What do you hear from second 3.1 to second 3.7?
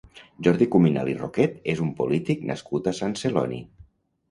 Celoni.